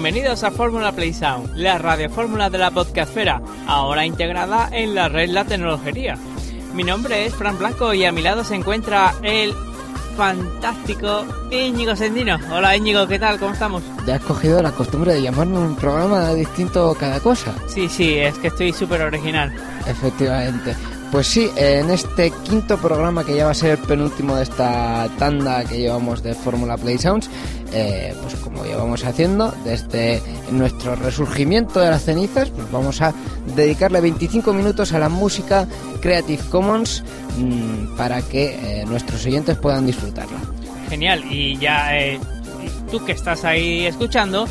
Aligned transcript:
Bienvenidos 0.00 0.44
a 0.44 0.52
Fórmula 0.52 0.92
Play 0.92 1.12
Sound, 1.12 1.56
la 1.56 1.76
radiofórmula 1.76 2.50
de 2.50 2.58
la 2.58 2.70
podcastfera, 2.70 3.42
ahora 3.66 4.06
integrada 4.06 4.68
en 4.70 4.94
la 4.94 5.08
red 5.08 5.28
La 5.30 5.44
Tecnología. 5.44 6.16
Mi 6.72 6.84
nombre 6.84 7.26
es 7.26 7.34
Fran 7.34 7.58
Blanco 7.58 7.92
y 7.92 8.04
a 8.04 8.12
mi 8.12 8.22
lado 8.22 8.44
se 8.44 8.54
encuentra 8.54 9.16
el 9.24 9.52
fantástico 10.16 11.26
Íñigo 11.50 11.96
Sendino. 11.96 12.38
Hola 12.52 12.76
Íñigo, 12.76 13.08
¿qué 13.08 13.18
tal? 13.18 13.40
¿Cómo 13.40 13.54
estamos? 13.54 13.82
Ya 14.06 14.14
has 14.14 14.22
cogido 14.22 14.62
la 14.62 14.70
costumbre 14.70 15.14
de 15.14 15.22
llamarme 15.22 15.58
un 15.58 15.74
programa 15.74 16.32
distinto 16.32 16.96
cada 16.98 17.18
cosa. 17.18 17.52
Sí, 17.66 17.88
sí, 17.88 18.18
es 18.18 18.38
que 18.38 18.46
estoy 18.46 18.72
súper 18.72 19.02
original. 19.02 19.52
Efectivamente. 19.84 20.76
Pues 21.10 21.26
sí, 21.26 21.50
en 21.56 21.88
este 21.90 22.30
quinto 22.44 22.76
programa 22.76 23.24
que 23.24 23.34
ya 23.34 23.46
va 23.46 23.52
a 23.52 23.54
ser 23.54 23.78
el 23.78 23.78
penúltimo 23.78 24.36
de 24.36 24.42
esta 24.42 25.08
tanda 25.18 25.64
que 25.64 25.78
llevamos 25.78 26.22
de 26.22 26.34
Fórmula 26.34 26.76
Play 26.76 26.98
Sounds, 26.98 27.30
eh, 27.72 28.14
pues 28.20 28.34
como 28.36 28.64
llevamos 28.64 29.04
haciendo 29.04 29.54
desde 29.64 30.20
nuestro 30.50 30.96
resurgimiento 30.96 31.80
de 31.80 31.90
las 31.90 32.04
cenizas, 32.04 32.50
pues 32.50 32.70
vamos 32.70 33.00
a 33.00 33.14
dedicarle 33.56 34.02
25 34.02 34.52
minutos 34.52 34.92
a 34.92 34.98
la 34.98 35.08
música 35.08 35.66
Creative 36.02 36.42
Commons 36.50 37.02
mmm, 37.38 37.96
para 37.96 38.20
que 38.20 38.80
eh, 38.80 38.84
nuestros 38.86 39.24
oyentes 39.24 39.56
puedan 39.56 39.86
disfrutarla. 39.86 40.38
Genial, 40.90 41.24
y 41.30 41.56
ya 41.56 41.98
eh, 41.98 42.20
tú 42.90 43.02
que 43.04 43.12
estás 43.12 43.44
ahí 43.44 43.86
escuchando, 43.86 44.46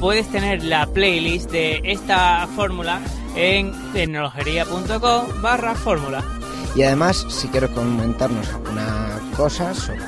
puedes 0.00 0.26
tener 0.28 0.64
la 0.64 0.86
playlist 0.86 1.52
de 1.52 1.80
esta 1.84 2.48
fórmula 2.56 3.00
en 3.36 3.72
tecnologería.com 3.92 5.42
barra 5.42 5.74
fórmula. 5.74 6.22
Y 6.74 6.82
además, 6.82 7.26
si 7.28 7.48
quiero 7.48 7.72
comentarnos 7.74 8.48
alguna 8.48 9.20
cosa 9.36 9.74
sobre 9.74 9.98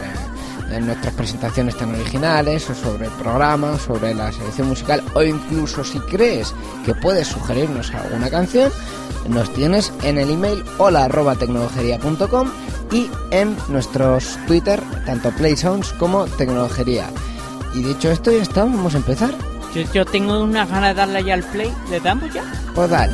nuestras 0.80 1.12
presentaciones 1.14 1.76
tan 1.76 1.94
originales, 1.94 2.68
o 2.70 2.74
sobre 2.74 3.06
el 3.06 3.12
programa, 3.12 3.72
o 3.72 3.78
sobre 3.78 4.14
la 4.14 4.32
selección 4.32 4.68
musical, 4.68 5.02
o 5.14 5.22
incluso 5.22 5.84
si 5.84 5.98
crees 6.00 6.54
que 6.84 6.94
puedes 6.94 7.28
sugerirnos 7.28 7.92
alguna 7.92 8.30
canción, 8.30 8.72
nos 9.28 9.52
tienes 9.52 9.92
en 10.02 10.18
el 10.18 10.30
email 10.30 10.64
hola 10.78 11.04
arroba 11.04 11.34
tecnologería.com 11.34 12.50
y 12.90 13.10
en 13.30 13.56
nuestros 13.68 14.38
Twitter, 14.46 14.80
tanto 15.06 15.30
PlaySounds 15.32 15.92
como 15.94 16.26
Tecnologería. 16.26 17.08
Y 17.74 17.82
dicho 17.82 18.10
esto, 18.10 18.30
ya 18.30 18.42
está, 18.42 18.64
vamos 18.64 18.94
a 18.94 18.98
empezar. 18.98 19.51
Yo, 19.74 20.04
tengo 20.04 20.42
unas 20.42 20.68
ganas 20.68 20.90
de 20.90 20.94
darle 20.94 21.24
ya 21.24 21.34
al 21.34 21.42
play. 21.42 21.72
¿Le 21.90 22.00
damos 22.00 22.32
ya? 22.32 22.42
Pues 22.74 22.90
dale. 22.90 23.12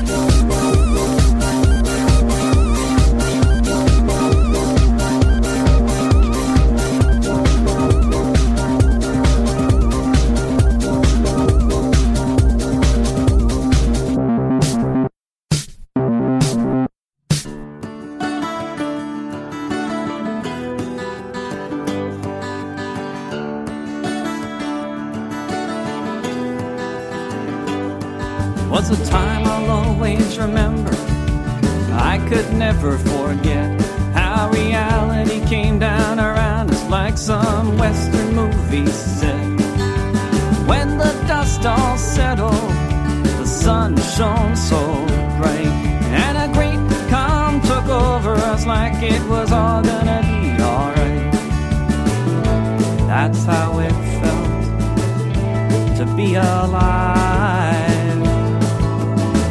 Felt 53.90 55.96
to 55.98 56.04
be 56.16 56.34
alive 56.34 58.22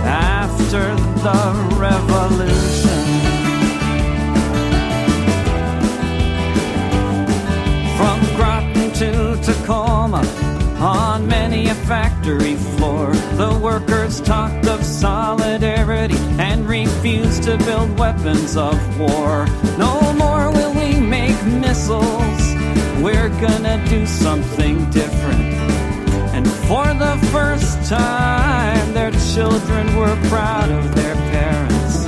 after 0.05 0.95
the 1.25 1.41
revolution. 1.75 3.03
From 7.97 8.19
Groton 8.35 8.91
to 8.93 9.11
Tacoma, 9.43 10.23
on 10.79 11.27
many 11.27 11.67
a 11.67 11.73
factory 11.73 12.55
floor, 12.55 13.13
the 13.35 13.59
workers 13.61 14.21
talked 14.21 14.67
of 14.67 14.83
solidarity 14.85 16.17
and 16.39 16.67
refused 16.67 17.43
to 17.43 17.57
build 17.57 17.97
weapons 17.97 18.55
of 18.55 18.77
war. 18.99 19.47
No 19.77 20.13
more 20.13 20.51
will 20.51 20.73
we 20.73 20.99
make 20.99 21.43
missiles, 21.45 22.46
we're 23.01 23.29
gonna 23.41 23.83
do 23.89 24.05
something 24.05 24.89
different. 24.89 25.53
And 26.35 26.47
for 26.67 26.85
the 26.93 27.17
first 27.31 27.89
time, 27.89 28.93
their 28.93 29.11
children 29.33 29.95
were 29.95 30.15
proud 30.29 30.69
of 30.69 30.95
their 30.95 31.15
parents. 31.31 32.07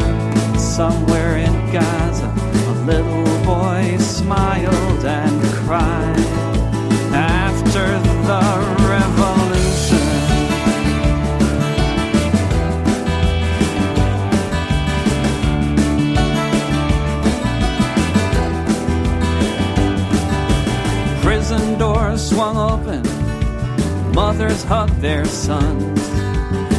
Somewhere 0.62 1.38
in 1.38 1.54
Gaza, 1.72 2.34
a 2.68 2.76
little 2.86 3.26
boy 3.46 3.98
smiled 4.00 5.06
and 5.06 5.39
Prison 21.50 21.80
doors 21.80 22.30
swung 22.30 22.58
open 22.58 23.02
mothers 24.14 24.64
hugged 24.64 25.02
their 25.02 25.26
sons. 25.26 26.00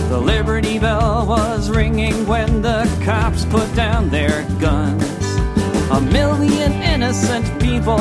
The 0.08 0.16
Liberty 0.16 0.78
Bell 0.78 1.26
was 1.26 1.68
ringing 1.68 2.24
when 2.24 2.62
the 2.62 2.88
cops 3.04 3.44
put 3.46 3.66
down 3.74 4.10
their 4.10 4.44
guns. 4.60 5.24
A 5.90 6.00
million 6.00 6.72
innocent 6.84 7.60
people 7.60 7.98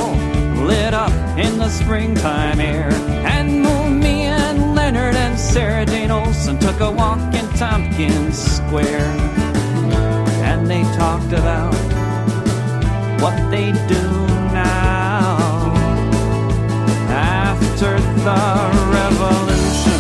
lit 0.64 0.94
up 0.94 1.12
in 1.40 1.58
the 1.58 1.70
springtime 1.70 2.60
air. 2.60 2.92
And 3.26 3.64
me 4.00 4.26
and 4.26 4.76
Leonard 4.76 5.16
and 5.16 5.40
Sara 5.40 5.88
Jane 5.88 6.12
Olson 6.12 6.60
took 6.60 6.80
a 6.82 6.92
walk 6.92 7.34
in 7.34 7.50
Tompkins 7.58 8.38
Square. 8.38 9.10
And 10.46 10.70
they 10.70 10.84
talked 10.96 11.34
about 11.34 11.74
what 13.20 13.36
they'd 13.50 13.88
do 13.88 14.29
the 17.80 18.72
revolution. 18.92 20.00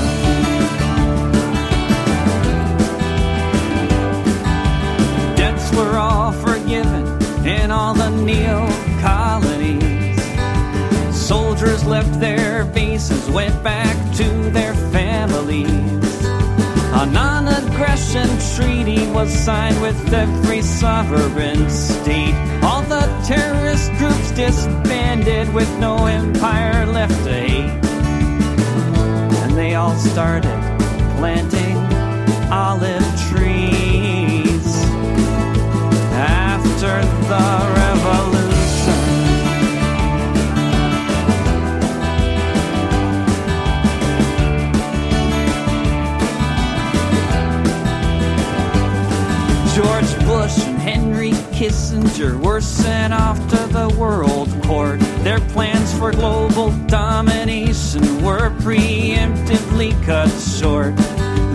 Debts 5.38 5.74
were 5.74 5.98
all 5.98 6.34
forgiven 6.34 7.08
in 7.48 7.72
all 7.72 7.94
the 7.94 8.10
neo 8.10 8.68
colonies. 9.00 10.22
Soldiers 11.16 11.86
left 11.86 12.20
their 12.20 12.66
bases, 12.66 13.30
went 13.30 13.64
back 13.64 13.96
to 14.18 14.50
their 14.50 14.74
families. 14.92 15.99
A 17.00 17.06
non 17.06 17.48
aggression 17.48 18.28
treaty 18.58 19.10
was 19.12 19.34
signed 19.34 19.82
with 19.82 20.14
every 20.14 20.62
sovereign 20.62 21.70
state. 21.70 22.36
All 22.62 22.82
the 22.82 23.08
terrorist 23.26 23.90
groups 23.94 24.32
disbanded 24.32 25.54
with 25.54 25.70
no 25.80 26.08
empire 26.08 26.86
left 26.86 27.24
to 27.24 27.32
hate 27.32 27.86
and 29.44 29.56
they 29.56 29.76
all 29.76 29.96
started 29.96 30.60
planting 31.18 31.78
olive 32.52 33.08
trees 33.30 34.68
after 36.12 37.00
the 37.30 37.74
revolution. 37.78 38.39
Kissinger 51.60 52.42
were 52.42 52.62
sent 52.62 53.14
off 53.14 53.38
to 53.50 53.58
the 53.68 53.94
World 54.00 54.48
Court. 54.64 54.98
Their 55.26 55.42
plans 55.42 55.94
for 56.00 56.14
global 56.14 56.72
domination 56.88 58.24
were 58.24 58.50
preemptively 58.62 59.92
cut 60.06 60.30
short. 60.30 60.96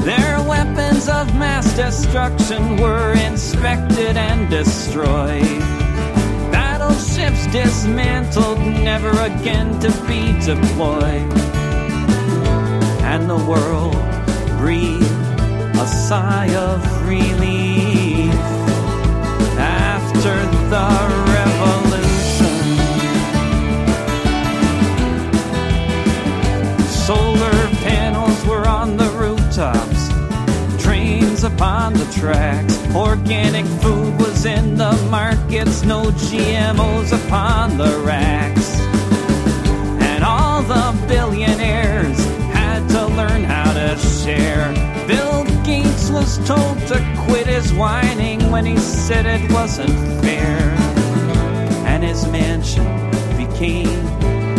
Their 0.04 0.46
weapons 0.46 1.08
of 1.08 1.34
mass 1.36 1.74
destruction 1.74 2.76
were 2.76 3.14
inspected 3.14 4.18
and 4.18 4.50
destroyed. 4.50 5.60
Battleships 6.52 7.46
dismantled, 7.46 8.58
never 8.58 9.08
again 9.22 9.80
to 9.80 9.90
be 10.06 10.38
deployed. 10.44 11.32
and 13.08 13.30
the 13.30 13.42
world 13.48 13.96
breathed 14.58 15.10
a 15.80 15.86
sigh 15.86 16.54
of 16.56 17.08
relief 17.08 18.63
Solar 27.06 27.68
panels 27.82 28.46
were 28.46 28.66
on 28.66 28.96
the 28.96 29.10
rooftops, 29.10 30.08
trains 30.82 31.44
upon 31.44 31.92
the 31.92 32.10
tracks, 32.18 32.78
organic 32.96 33.66
food 33.82 34.18
was 34.18 34.46
in 34.46 34.76
the 34.76 34.90
markets, 35.10 35.82
no 35.82 36.04
GMOs 36.04 37.12
upon 37.12 37.76
the 37.76 38.02
racks. 38.06 38.80
And 40.00 40.24
all 40.24 40.62
the 40.62 41.06
billionaires 41.06 42.18
had 42.54 42.88
to 42.88 43.06
learn 43.08 43.44
how 43.44 43.74
to 43.74 43.98
share. 43.98 44.72
Bill 45.06 45.44
Gates 45.62 46.08
was 46.08 46.38
told 46.48 46.78
to 46.86 47.04
quit 47.26 47.46
his 47.46 47.70
whining 47.74 48.50
when 48.50 48.64
he 48.64 48.78
said 48.78 49.26
it 49.26 49.52
wasn't 49.52 49.92
fair. 50.24 50.56
And 51.84 52.02
his 52.02 52.26
mansion 52.28 52.86
became 53.36 54.06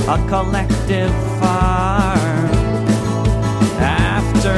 a 0.08 0.24
collective 0.30 1.12
farm 1.40 1.95
the 4.46 4.52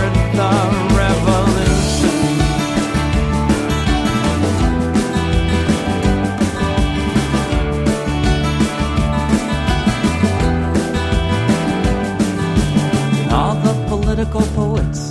revolution. 0.97 2.09
All 13.31 13.55
the 13.55 13.85
political 13.87 14.41
poets 14.55 15.09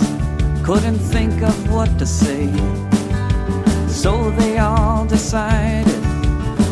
couldn't 0.63 0.99
think 0.99 1.41
of 1.41 1.71
what 1.71 1.89
to 1.97 2.05
say. 2.05 2.45
So 3.87 4.29
they 4.29 4.59
all 4.59 5.05
decided 5.05 5.87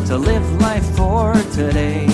to 0.06 0.16
live 0.16 0.46
life 0.60 0.88
for 0.96 1.34
today. 1.52 2.06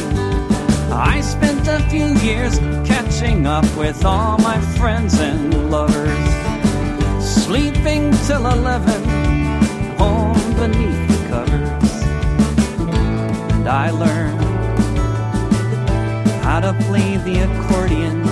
I 0.91 1.21
spent 1.63 1.83
a 1.83 1.91
few 1.91 2.07
years 2.27 2.59
catching 2.87 3.47
up 3.47 3.65
with 3.77 4.05
all 4.05 4.39
my 4.39 4.61
friends 4.77 5.19
and 5.21 5.71
lovers. 5.71 6.29
Sleeping 7.25 8.13
till 8.27 8.47
11, 8.47 9.05
home 9.99 10.55
beneath 10.55 11.09
the 11.09 11.29
covers. 11.29 11.93
And 13.55 13.69
I 13.69 13.91
learned 13.91 14.43
how 16.43 16.61
to 16.61 16.73
play 16.85 17.17
the 17.19 17.41
accordion 17.47 18.23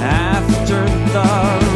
after 0.00 0.84
the 1.12 1.67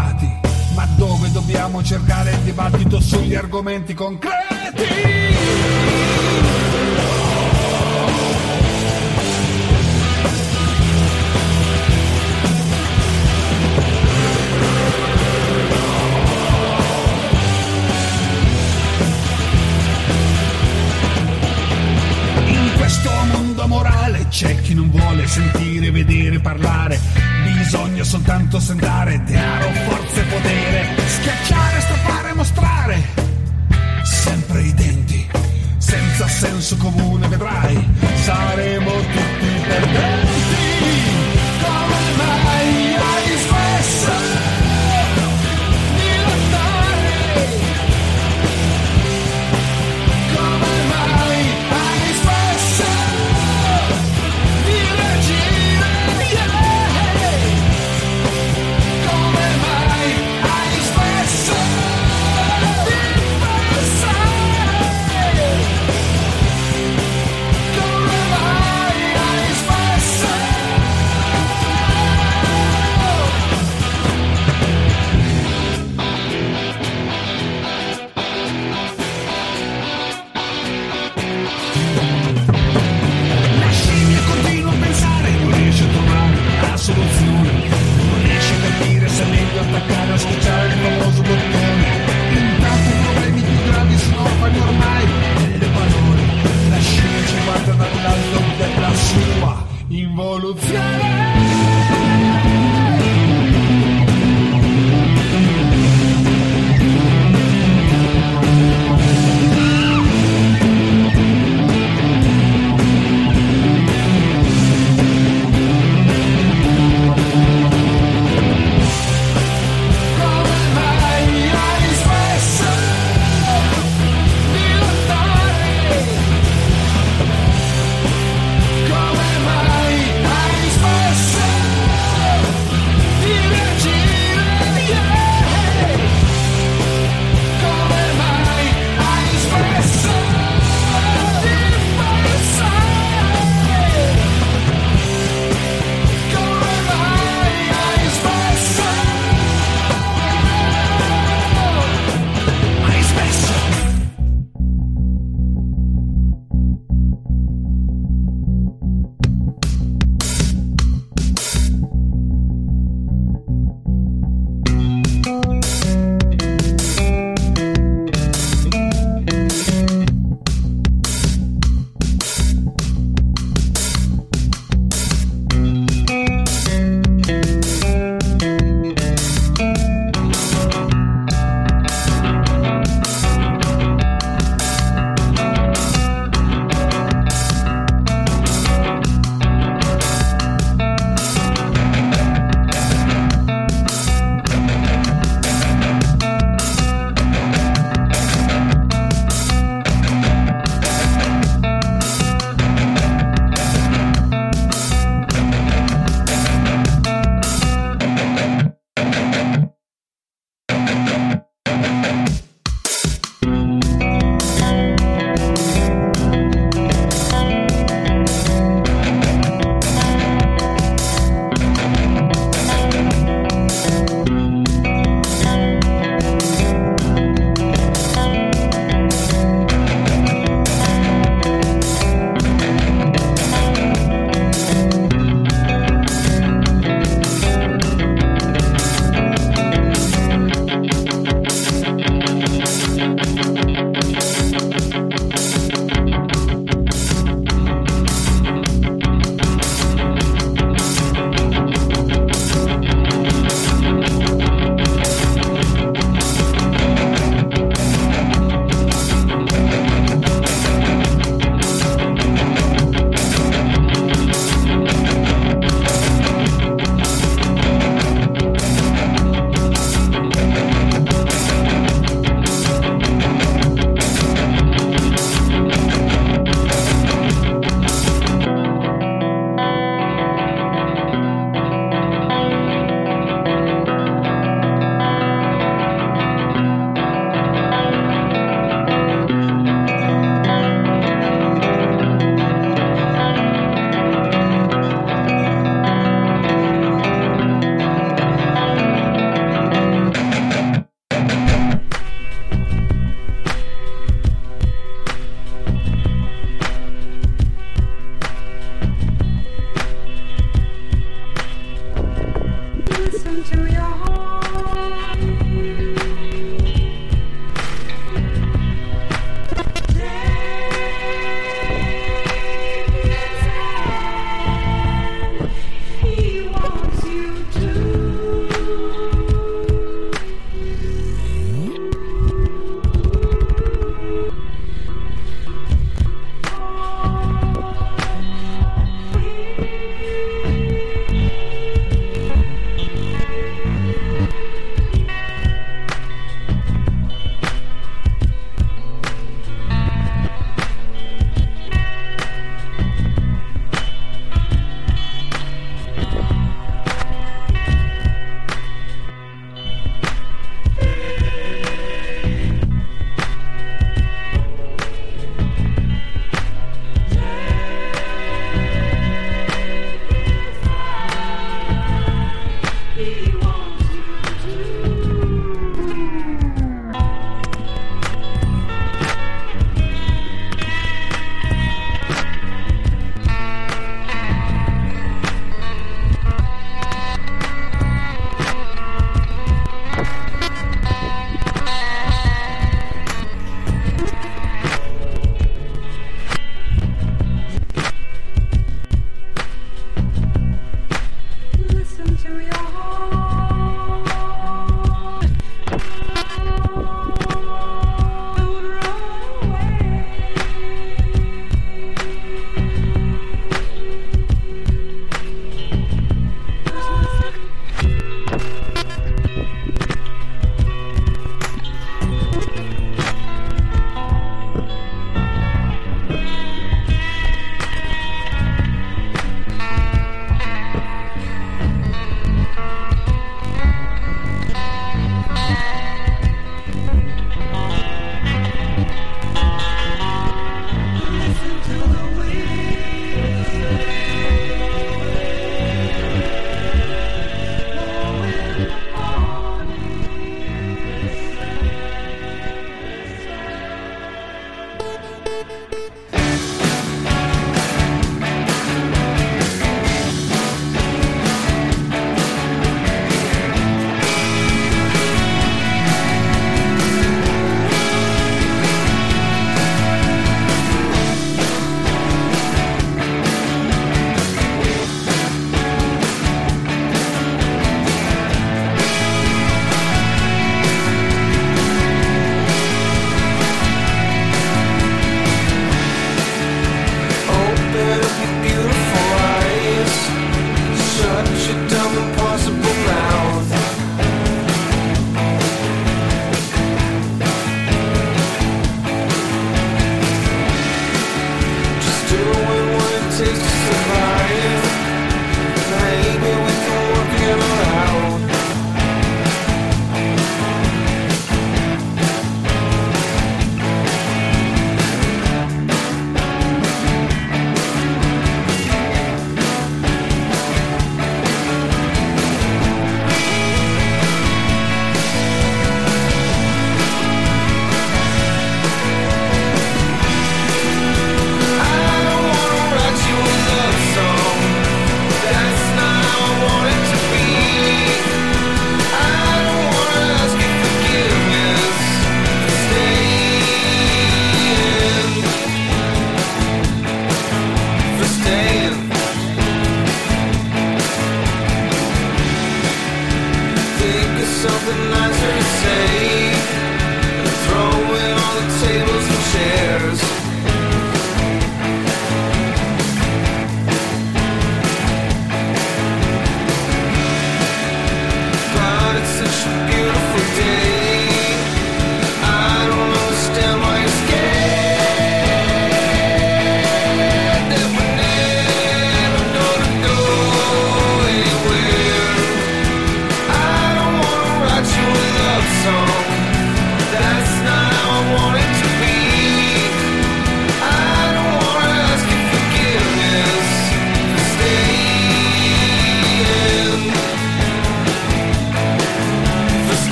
scappati, 0.00 0.30
ma 0.74 0.86
dove 0.96 1.30
dobbiamo 1.30 1.82
cercare 1.82 2.32
il 2.32 2.38
dibattito 2.38 3.00
sugli 3.00 3.34
argomenti 3.34 3.92
concreti? 3.94 4.38
In 22.46 22.72
questo 22.76 23.10
mondo 23.32 23.66
morale 23.66 24.26
c'è 24.28 24.60
chi 24.62 24.74
non 24.74 24.90
vuole 24.90 25.26
sentire, 25.26 25.90
vedere, 25.90 26.40
parlare 26.40 27.19
bisogno 27.70 28.02
soltanto 28.02 28.58
sembrare 28.58 29.22
denaro, 29.22 29.70
forza 29.88 30.20
e 30.20 30.24
potere, 30.24 30.88
schiacciare, 31.06 31.80
strappare, 31.80 32.34
mostrare. 32.34 33.04
Sempre 34.02 34.62
i 34.62 34.74
denti, 34.74 35.30
senza 35.78 36.26
senso 36.26 36.76
comune 36.78 37.28
vedrai, 37.28 37.88
saremo 38.24 38.90
tutti 38.90 39.46
perdenti. 39.68 41.39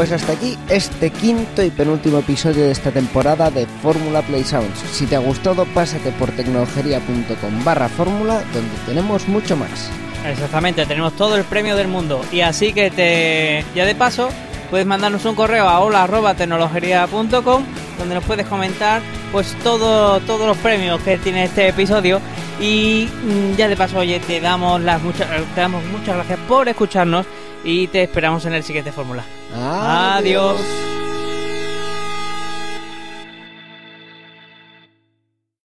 Pues 0.00 0.12
hasta 0.12 0.32
aquí 0.32 0.56
este 0.70 1.10
quinto 1.10 1.62
y 1.62 1.68
penúltimo 1.68 2.20
episodio 2.20 2.64
de 2.64 2.70
esta 2.70 2.90
temporada 2.90 3.50
de 3.50 3.66
Fórmula 3.66 4.22
Play 4.22 4.44
Sounds. 4.44 4.78
Si 4.92 5.04
te 5.04 5.14
ha 5.14 5.18
gustado, 5.18 5.66
pásate 5.74 6.10
por 6.12 6.30
tecnologería.com 6.30 7.64
barra 7.64 7.86
fórmula, 7.86 8.42
donde 8.54 8.74
tenemos 8.86 9.28
mucho 9.28 9.58
más. 9.58 9.90
Exactamente, 10.26 10.86
tenemos 10.86 11.12
todo 11.16 11.36
el 11.36 11.44
premio 11.44 11.76
del 11.76 11.88
mundo. 11.88 12.22
Y 12.32 12.40
así 12.40 12.72
que 12.72 12.90
te. 12.90 13.62
Ya 13.74 13.84
de 13.84 13.94
paso, 13.94 14.30
puedes 14.70 14.86
mandarnos 14.86 15.22
un 15.26 15.34
correo 15.34 15.68
a 15.68 15.80
hola.tecnologería.com 15.80 17.64
donde 17.98 18.14
nos 18.14 18.24
puedes 18.24 18.46
comentar 18.46 19.02
pues 19.32 19.54
todo, 19.62 20.18
todos 20.20 20.46
los 20.46 20.56
premios 20.56 20.98
que 21.02 21.18
tiene 21.18 21.44
este 21.44 21.68
episodio. 21.68 22.22
Y 22.58 23.06
mm, 23.22 23.56
ya 23.56 23.68
de 23.68 23.76
paso, 23.76 23.98
oye, 23.98 24.18
te 24.20 24.40
damos 24.40 24.80
las 24.80 25.02
muchas, 25.02 25.28
te 25.54 25.60
damos 25.60 25.84
muchas 25.84 26.16
gracias 26.16 26.38
por 26.48 26.70
escucharnos 26.70 27.26
y 27.64 27.86
te 27.88 28.02
esperamos 28.02 28.44
en 28.46 28.54
el 28.54 28.62
siguiente 28.62 28.92
fórmula. 28.92 29.24
Adiós. 29.54 30.60